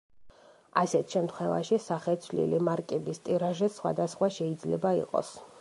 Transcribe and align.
ასეთ 0.81 1.13
შემთხვევაში 1.15 1.79
სახეცვლილი 1.89 2.63
მარკების 2.71 3.23
ტირაჟი 3.29 3.73
სხვა 3.77 3.95
და 4.01 4.11
სხვა 4.15 4.35
შეიძლება 4.39 4.99
იყოს. 5.07 5.37